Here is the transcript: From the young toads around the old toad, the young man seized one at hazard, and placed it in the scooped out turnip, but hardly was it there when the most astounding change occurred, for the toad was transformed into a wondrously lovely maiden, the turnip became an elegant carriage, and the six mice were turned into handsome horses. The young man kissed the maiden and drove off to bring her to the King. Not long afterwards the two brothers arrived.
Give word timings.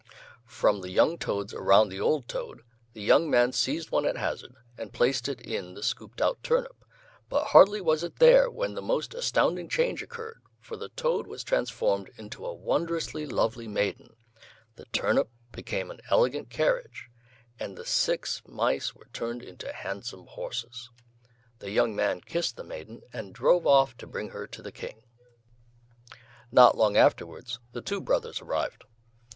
From 0.47 0.81
the 0.81 0.89
young 0.89 1.19
toads 1.19 1.53
around 1.53 1.89
the 1.89 1.99
old 1.99 2.27
toad, 2.27 2.63
the 2.93 3.03
young 3.03 3.29
man 3.29 3.51
seized 3.51 3.91
one 3.91 4.07
at 4.07 4.17
hazard, 4.17 4.55
and 4.75 4.91
placed 4.91 5.29
it 5.29 5.39
in 5.41 5.75
the 5.75 5.83
scooped 5.83 6.19
out 6.23 6.41
turnip, 6.41 6.83
but 7.29 7.49
hardly 7.49 7.81
was 7.81 8.03
it 8.03 8.15
there 8.17 8.49
when 8.49 8.73
the 8.73 8.81
most 8.81 9.13
astounding 9.13 9.69
change 9.69 10.01
occurred, 10.01 10.41
for 10.59 10.75
the 10.75 10.89
toad 10.89 11.27
was 11.27 11.43
transformed 11.43 12.09
into 12.17 12.43
a 12.43 12.51
wondrously 12.51 13.27
lovely 13.27 13.67
maiden, 13.67 14.15
the 14.75 14.85
turnip 14.85 15.29
became 15.51 15.91
an 15.91 16.01
elegant 16.09 16.49
carriage, 16.49 17.09
and 17.59 17.77
the 17.77 17.85
six 17.85 18.41
mice 18.47 18.95
were 18.95 19.09
turned 19.13 19.43
into 19.43 19.71
handsome 19.71 20.25
horses. 20.25 20.89
The 21.59 21.69
young 21.69 21.95
man 21.95 22.21
kissed 22.21 22.57
the 22.57 22.63
maiden 22.63 23.01
and 23.13 23.35
drove 23.35 23.67
off 23.67 23.95
to 23.97 24.07
bring 24.07 24.29
her 24.29 24.47
to 24.47 24.63
the 24.63 24.71
King. 24.71 25.03
Not 26.51 26.75
long 26.75 26.97
afterwards 26.97 27.59
the 27.73 27.83
two 27.83 28.01
brothers 28.01 28.41
arrived. 28.41 28.85